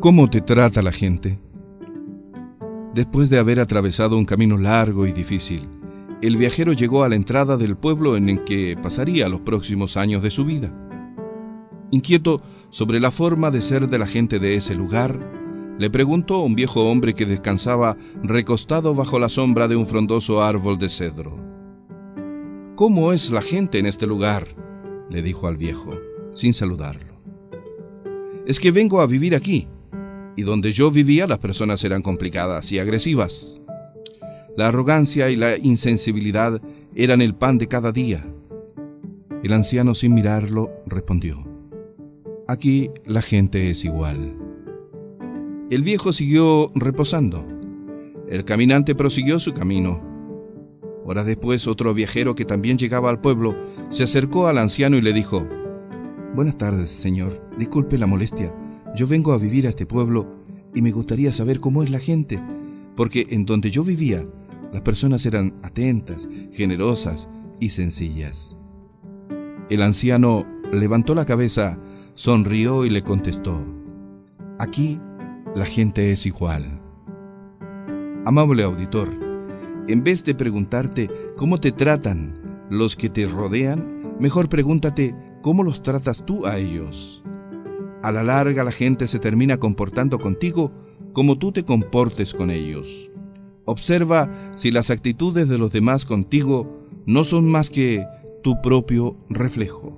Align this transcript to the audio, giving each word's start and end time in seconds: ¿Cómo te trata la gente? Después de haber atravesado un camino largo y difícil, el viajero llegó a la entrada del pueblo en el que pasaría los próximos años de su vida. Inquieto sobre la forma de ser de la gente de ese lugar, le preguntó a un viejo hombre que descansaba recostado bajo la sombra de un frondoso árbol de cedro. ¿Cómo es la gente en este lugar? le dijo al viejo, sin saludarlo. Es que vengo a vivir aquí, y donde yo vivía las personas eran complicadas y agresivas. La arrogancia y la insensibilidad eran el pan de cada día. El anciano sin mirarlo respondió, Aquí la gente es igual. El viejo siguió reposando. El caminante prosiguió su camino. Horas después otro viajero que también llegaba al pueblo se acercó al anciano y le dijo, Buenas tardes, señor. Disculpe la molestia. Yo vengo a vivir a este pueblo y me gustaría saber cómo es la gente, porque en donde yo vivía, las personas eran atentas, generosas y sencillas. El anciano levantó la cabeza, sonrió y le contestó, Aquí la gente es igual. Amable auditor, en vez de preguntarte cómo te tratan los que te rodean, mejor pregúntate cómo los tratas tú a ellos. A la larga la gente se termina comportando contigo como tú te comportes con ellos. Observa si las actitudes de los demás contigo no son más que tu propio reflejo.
¿Cómo 0.00 0.28
te 0.28 0.40
trata 0.40 0.82
la 0.82 0.92
gente? 0.92 1.38
Después 2.94 3.30
de 3.30 3.38
haber 3.38 3.58
atravesado 3.58 4.18
un 4.18 4.26
camino 4.26 4.58
largo 4.58 5.06
y 5.06 5.12
difícil, 5.12 5.62
el 6.20 6.36
viajero 6.36 6.72
llegó 6.72 7.04
a 7.04 7.08
la 7.08 7.16
entrada 7.16 7.56
del 7.56 7.76
pueblo 7.76 8.16
en 8.16 8.28
el 8.28 8.44
que 8.44 8.76
pasaría 8.80 9.28
los 9.28 9.40
próximos 9.40 9.96
años 9.96 10.22
de 10.22 10.30
su 10.30 10.44
vida. 10.44 10.72
Inquieto 11.90 12.42
sobre 12.70 13.00
la 13.00 13.10
forma 13.10 13.50
de 13.50 13.62
ser 13.62 13.88
de 13.88 13.98
la 13.98 14.06
gente 14.06 14.38
de 14.38 14.56
ese 14.56 14.74
lugar, 14.74 15.18
le 15.78 15.90
preguntó 15.90 16.36
a 16.36 16.44
un 16.44 16.54
viejo 16.54 16.90
hombre 16.90 17.14
que 17.14 17.26
descansaba 17.26 17.96
recostado 18.22 18.94
bajo 18.94 19.18
la 19.18 19.28
sombra 19.28 19.68
de 19.68 19.76
un 19.76 19.86
frondoso 19.86 20.42
árbol 20.42 20.78
de 20.78 20.88
cedro. 20.88 21.36
¿Cómo 22.74 23.12
es 23.12 23.30
la 23.30 23.42
gente 23.42 23.78
en 23.78 23.86
este 23.86 24.06
lugar? 24.06 24.46
le 25.10 25.22
dijo 25.22 25.46
al 25.46 25.56
viejo, 25.56 25.94
sin 26.34 26.54
saludarlo. 26.54 27.14
Es 28.46 28.60
que 28.60 28.70
vengo 28.70 29.00
a 29.00 29.06
vivir 29.06 29.34
aquí, 29.34 29.68
y 30.36 30.42
donde 30.42 30.72
yo 30.72 30.90
vivía 30.90 31.26
las 31.26 31.38
personas 31.38 31.82
eran 31.84 32.02
complicadas 32.02 32.70
y 32.72 32.78
agresivas. 32.78 33.60
La 34.56 34.68
arrogancia 34.68 35.30
y 35.30 35.36
la 35.36 35.56
insensibilidad 35.58 36.60
eran 36.94 37.20
el 37.20 37.34
pan 37.34 37.58
de 37.58 37.66
cada 37.66 37.92
día. 37.92 38.24
El 39.42 39.52
anciano 39.52 39.94
sin 39.94 40.14
mirarlo 40.14 40.70
respondió, 40.86 41.44
Aquí 42.46 42.90
la 43.04 43.22
gente 43.22 43.70
es 43.70 43.84
igual. 43.84 44.36
El 45.70 45.82
viejo 45.82 46.12
siguió 46.12 46.70
reposando. 46.74 47.46
El 48.28 48.44
caminante 48.44 48.94
prosiguió 48.94 49.40
su 49.40 49.52
camino. 49.52 50.02
Horas 51.04 51.26
después 51.26 51.66
otro 51.66 51.92
viajero 51.94 52.34
que 52.34 52.44
también 52.44 52.78
llegaba 52.78 53.10
al 53.10 53.20
pueblo 53.20 53.56
se 53.90 54.04
acercó 54.04 54.46
al 54.46 54.58
anciano 54.58 54.96
y 54.96 55.00
le 55.00 55.12
dijo, 55.12 55.46
Buenas 56.34 56.56
tardes, 56.56 56.90
señor. 56.90 57.40
Disculpe 57.58 57.98
la 57.98 58.06
molestia. 58.06 58.54
Yo 58.94 59.06
vengo 59.08 59.32
a 59.32 59.38
vivir 59.38 59.66
a 59.66 59.70
este 59.70 59.86
pueblo 59.86 60.44
y 60.74 60.82
me 60.82 60.92
gustaría 60.92 61.32
saber 61.32 61.60
cómo 61.60 61.82
es 61.82 61.90
la 61.90 61.98
gente, 61.98 62.40
porque 62.96 63.26
en 63.30 63.44
donde 63.44 63.70
yo 63.70 63.82
vivía, 63.82 64.24
las 64.72 64.82
personas 64.82 65.26
eran 65.26 65.54
atentas, 65.62 66.28
generosas 66.52 67.28
y 67.60 67.70
sencillas. 67.70 68.56
El 69.68 69.82
anciano 69.82 70.46
levantó 70.72 71.14
la 71.14 71.24
cabeza, 71.24 71.80
sonrió 72.14 72.84
y 72.84 72.90
le 72.90 73.02
contestó, 73.02 73.64
Aquí 74.58 75.00
la 75.56 75.64
gente 75.64 76.12
es 76.12 76.26
igual. 76.26 76.80
Amable 78.26 78.62
auditor, 78.62 79.10
en 79.88 80.04
vez 80.04 80.24
de 80.24 80.34
preguntarte 80.34 81.10
cómo 81.36 81.58
te 81.58 81.72
tratan 81.72 82.66
los 82.70 82.94
que 82.94 83.08
te 83.08 83.26
rodean, 83.26 84.14
mejor 84.20 84.48
pregúntate 84.48 85.14
cómo 85.42 85.62
los 85.62 85.82
tratas 85.82 86.24
tú 86.24 86.46
a 86.46 86.58
ellos. 86.58 87.24
A 88.04 88.12
la 88.12 88.22
larga 88.22 88.64
la 88.64 88.70
gente 88.70 89.06
se 89.06 89.18
termina 89.18 89.56
comportando 89.56 90.18
contigo 90.18 90.70
como 91.14 91.38
tú 91.38 91.52
te 91.52 91.64
comportes 91.64 92.34
con 92.34 92.50
ellos. 92.50 93.10
Observa 93.64 94.30
si 94.56 94.70
las 94.70 94.90
actitudes 94.90 95.48
de 95.48 95.56
los 95.56 95.72
demás 95.72 96.04
contigo 96.04 96.86
no 97.06 97.24
son 97.24 97.50
más 97.50 97.70
que 97.70 98.04
tu 98.42 98.60
propio 98.60 99.16
reflejo. 99.30 99.93